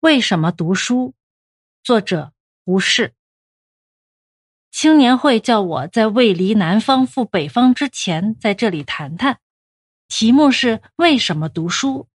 [0.00, 1.12] 为什么读书？
[1.82, 2.32] 作者
[2.64, 3.14] 胡适。
[4.70, 9.40] 青年会叫我在未离南方赴北方之前，在这里谈谈。
[10.08, 12.08] 题目是为什么读书？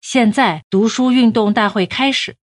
[0.00, 2.36] 现在读书运动大会开始，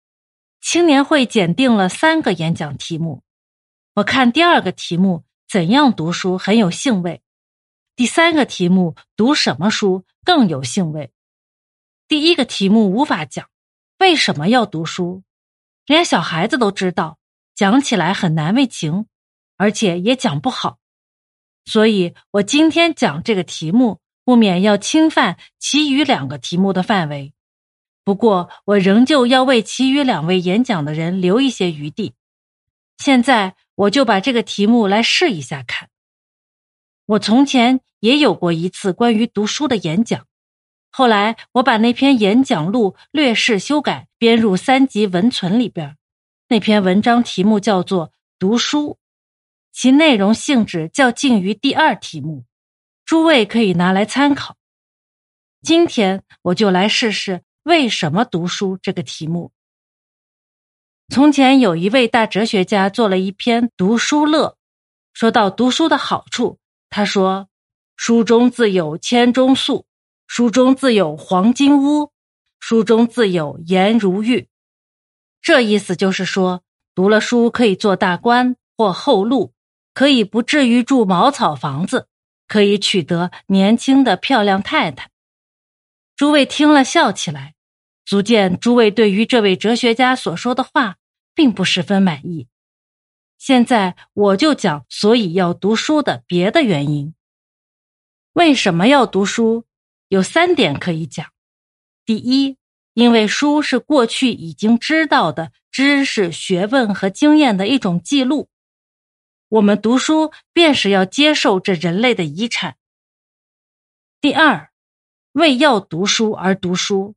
[0.62, 3.22] 青年会检定了三个演讲题目。
[3.96, 7.22] 我看第二个题目怎样读书很有兴味，
[7.98, 11.12] 第三个题目读什么书更有兴味。
[12.08, 13.50] 第一个题目无法讲，
[14.00, 15.24] 为什么要读书？
[15.86, 17.18] 连小孩子都知道，
[17.54, 19.08] 讲起来很难为情，
[19.58, 20.78] 而且也讲不好。
[21.66, 27.34] 所以我今天讲这个题目，不免要侵犯其余两个题目的范围。
[28.06, 32.14] 不过我仍旧要为其余两位演讲的人留一些余地。
[32.98, 35.90] 现在我就把这个题目来试一下看。
[37.06, 40.26] 我从前也有过一次关于读书的演讲。
[40.92, 45.96] 后来，我把那篇演讲录略事修改，编入三级文存里边。
[46.48, 48.08] 那篇文章题目叫做
[48.40, 48.90] 《读书》，
[49.72, 52.44] 其内容性质较近于第二题目，
[53.06, 54.58] 诸位可以拿来参考。
[55.62, 59.52] 今天我就来试试为什么读书这个题目。
[61.10, 64.48] 从前有一位大哲学家做了一篇《读书乐》，
[65.14, 66.58] 说到读书的好处，
[66.90, 67.48] 他说
[67.96, 69.86] ：“书中自有千钟粟。”
[70.32, 72.12] 书中自有黄金屋，
[72.60, 74.48] 书中自有颜如玉。
[75.42, 76.62] 这意思就是说，
[76.94, 79.56] 读了书可以做大官或后路，
[79.96, 82.08] 可以不至于住茅草房子，
[82.48, 85.10] 可以取得年轻的漂亮太太。
[86.16, 87.56] 诸位听了笑起来，
[88.06, 90.98] 足见诸位对于这位哲学家所说的话
[91.34, 92.48] 并不十分满意。
[93.40, 97.16] 现在我就讲，所以要读书的别的原因。
[98.34, 99.66] 为什么要读书？
[100.10, 101.28] 有三点可以讲：
[102.04, 102.58] 第一，
[102.94, 108.50] 因为书是过去已经知道的知识、学问和经验的一种记录，
[109.50, 112.74] 我们读书便是要接受这人类的遗产；
[114.20, 114.72] 第二，
[115.34, 117.14] 为要读书而读书，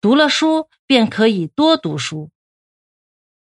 [0.00, 2.30] 读了书便可以多读书；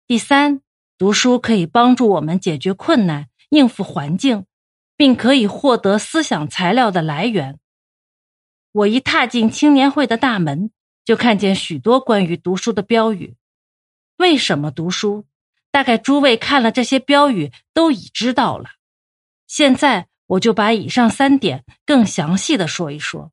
[0.05, 0.61] 第三，
[0.99, 4.45] 读书可以帮助我们解决困难、应付环境，
[4.95, 7.59] 并可以获得思想材料的来源。
[8.73, 10.71] 我一踏进青年会的大门，
[11.05, 13.35] 就看见许多关于读书的标语。
[14.17, 15.25] 为什么读书？
[15.69, 18.71] 大概诸位看了这些标语都已知道了。
[19.45, 23.31] 现在我就把以上三点更详细的说一说。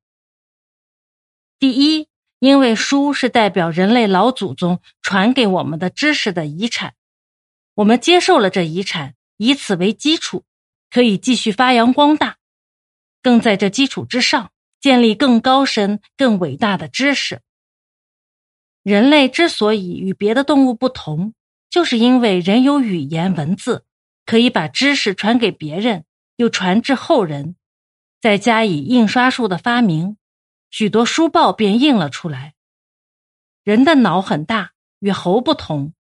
[1.58, 2.08] 第一，
[2.38, 6.94] 因为书是代表人类老祖宗传给我们的知识的遗产，
[7.76, 10.44] 我们接受了这遗产，以此为基础，
[10.90, 12.36] 可以继续发扬光大，
[13.22, 14.52] 更在这基础之上。
[14.80, 17.42] 建立更高深、更伟大的知识。
[18.82, 21.34] 人类之所以与别的动物不同，
[21.68, 23.84] 就是因为人有语言文字，
[24.24, 26.04] 可以把知识传给别人，
[26.36, 27.56] 又传至后人。
[28.20, 30.16] 再加以印刷术的发明，
[30.70, 32.54] 许多书报便印了出来。
[33.64, 35.92] 人的脑很大，与猴不同，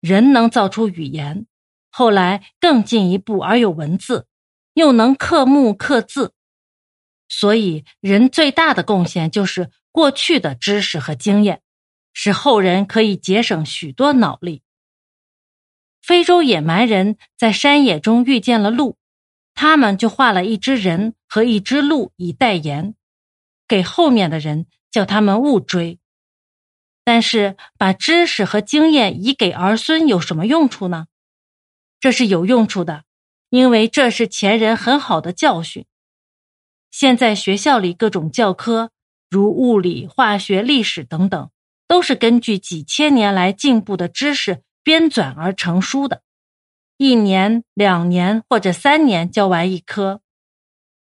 [0.00, 1.46] 人能造出语言，
[1.90, 4.26] 后来更进一步而有文字，
[4.74, 6.34] 又能刻木刻字。
[7.28, 11.62] 所以，人最大的贡献就是过去的知识和经验，
[12.12, 14.62] 使后人可以节省许多脑力。
[16.00, 18.96] 非洲野蛮人在山野中遇见了鹿，
[19.54, 22.94] 他们就画了一只人和一只鹿以代言，
[23.66, 25.98] 给后面的人叫他们勿追。
[27.04, 31.08] 但是，把知识和经验遗给儿孙有什么用处呢？
[32.00, 33.04] 这是有用处的，
[33.50, 35.84] 因为这是前人很好的教训。
[36.90, 38.90] 现在学校里各种教科，
[39.28, 41.50] 如物理、化学、历史等等，
[41.86, 46.22] 都是根据几千年来进步的知识编纂而成书的。
[46.96, 50.20] 一年、两年或者三年教完一科，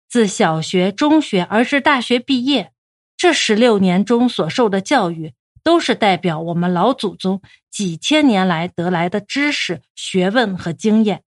[0.09, 2.71] 自小学、中学而至大学毕业，
[3.15, 5.33] 这十六年中所受的教育，
[5.63, 11.23] 都是代表我们老祖宗几千年来得来的知识、学问和经验。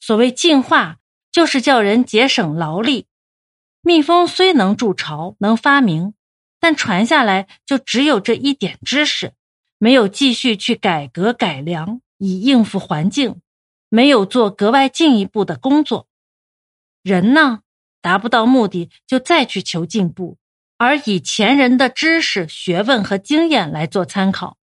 [0.00, 0.98] 所谓进化，
[1.30, 3.06] 就是叫人节省劳力。
[3.82, 6.14] 蜜蜂虽能筑巢、能发明，
[6.58, 9.32] 但传下来就只有这一点知识，
[9.78, 13.40] 没有继续去改革改良以应付环境，
[13.88, 16.06] 没有做格外进一步的工作。
[17.02, 17.60] 人呢，
[18.02, 20.36] 达不到目的就再去求进步，
[20.76, 24.58] 而以前人的知识、学问和经验来做参考。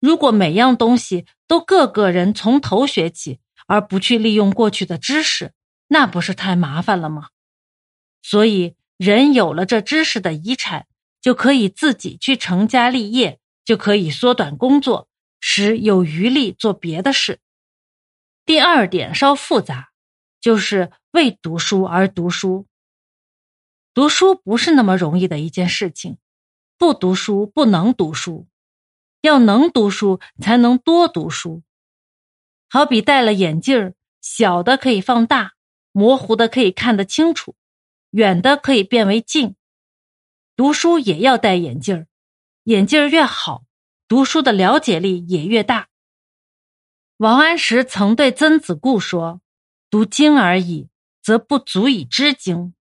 [0.00, 5.52] 如果每样东西都个个人从头学起，而不去利用过去的知识，
[5.88, 7.28] 那不是太麻烦了吗？
[8.22, 10.86] 所以，人有了这知识的遗产，
[11.20, 15.08] 就可以自己去成家立业，就可以缩短工作，
[15.40, 17.40] 使有余力做别的事。
[18.44, 19.90] 第二点稍复杂，
[20.40, 22.66] 就是为读书而读书。
[23.94, 26.16] 读书不是那么容易的一件事情，
[26.78, 28.46] 不读书不能读书，
[29.20, 31.62] 要能读书才能多读书。
[32.68, 35.52] 好比戴了眼镜，小的可以放大，
[35.92, 37.54] 模糊的可以看得清楚，
[38.12, 39.56] 远的可以变为近。
[40.56, 42.06] 读书也要戴眼镜儿，
[42.64, 43.64] 眼镜儿越好，
[44.06, 45.88] 读书的了解力也越大。
[47.16, 49.40] 王安石曾对曾子固说
[49.88, 50.88] ：“读经而已，
[51.22, 52.74] 则不足以知经。”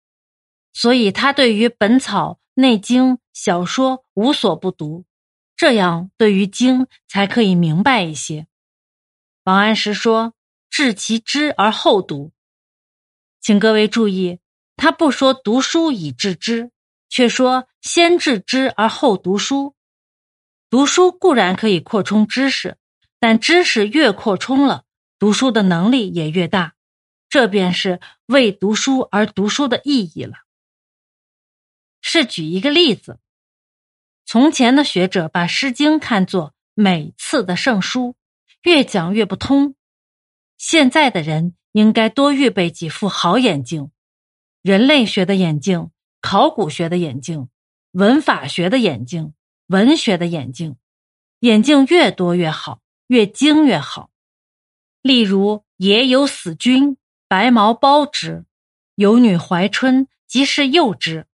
[0.73, 5.05] 所以他对于《本草》《内经》小说无所不读，
[5.55, 8.47] 这样对于经才可以明白一些。
[9.43, 10.33] 王安石说
[10.69, 12.31] ：“治其知而后读。”
[13.41, 14.39] 请各位注意，
[14.79, 16.71] 他不说读书以治知，
[17.09, 19.75] 却说先治知而后读书。
[20.69, 22.77] 读书固然可以扩充知识，
[23.19, 24.85] 但知识越扩充了，
[25.19, 26.75] 读书的能力也越大。
[27.27, 30.35] 这便是为读书而读书的意义了。
[31.99, 33.19] 是举一个例子，
[34.25, 38.15] 从前的学者把《诗经》看作每次的圣书。
[38.63, 39.75] 越讲越不通。
[40.57, 43.91] 现在的人应该多预备几副好眼镜：
[44.61, 45.91] 人类学的眼镜、
[46.21, 47.50] 考古学的眼镜、
[47.91, 49.33] 文法学的眼镜、
[49.67, 50.75] 文学的眼镜。
[51.39, 54.09] 眼镜越多越好，越精越好。
[55.01, 56.97] 例如“野有死君，
[57.27, 58.44] 白毛包之；
[58.95, 61.25] 有女怀春，即是幼之。”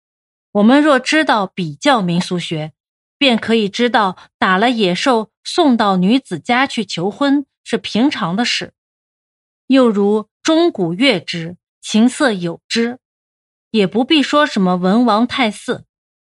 [0.52, 2.72] 我们若知道比较民俗学。
[3.16, 8.74] 便可以知道，打了野兽送到女子家去求婚是平常的事。
[9.68, 12.98] 又如钟鼓乐之，琴瑟友之，
[13.74, 15.84] 也不必说什么文王太祀，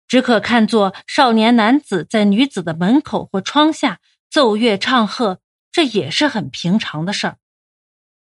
[0.08, 4.00] 只可看作少年男子在女子的门口或窗下
[4.30, 5.40] 奏乐唱和，
[5.72, 7.38] 这也是很平常的事儿。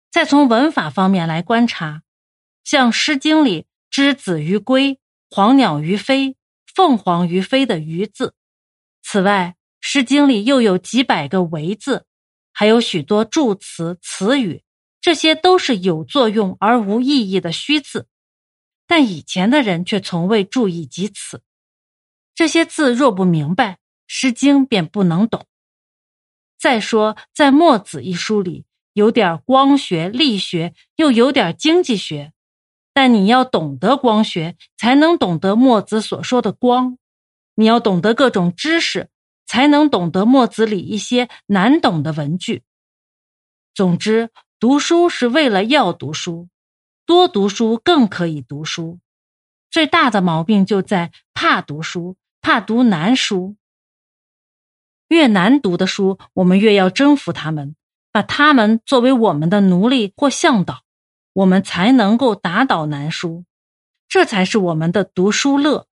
[0.09, 2.01] 再从文法方面来观察，
[2.63, 6.35] 像《诗经》里“之子于归，黄鸟于飞，
[6.74, 8.33] 凤凰于飞”的“于”字。
[9.03, 12.07] 此外，《诗经》里又有几百个“为”字，
[12.51, 14.63] 还有许多助词、词语，
[15.00, 18.07] 这些都是有作用而无意义的虚字。
[18.91, 21.43] 但以前的人却从未注意及此。
[22.35, 25.45] 这些字若不明白，《诗经》便不能懂。
[26.59, 32.33] 再说，在《墨子》一书里，有点光学、力学，又有点经济学。
[32.91, 36.97] 但你要懂得光学，才能懂得墨子所说的光。
[37.55, 39.09] 你要懂得各种知识，
[39.45, 42.63] 才能懂得墨子里一些难懂的文句。
[43.73, 46.49] 总之，读书是为了要读书，
[47.12, 49.02] 多读书更可以读书。
[49.69, 53.58] 最大的毛病就在怕读书，怕读难书。
[55.10, 57.75] 越难读的书，我们越要征服他们，
[58.13, 60.84] 把他们作为我们的奴隶或向导，
[61.34, 63.44] 我们才能够打倒难书。
[64.08, 65.88] 这才是我们的读书乐。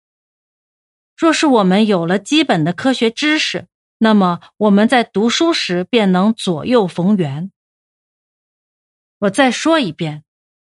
[1.17, 3.67] 若是我们有了基本的科学知识，
[3.97, 7.51] 那么我们在读书时便能左右逢源。
[9.17, 10.23] 我再说一遍，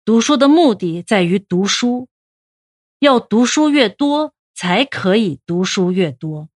[0.04, 2.08] 读书的目的在于读书，
[2.98, 6.50] 要读书越多，才可以读书越多。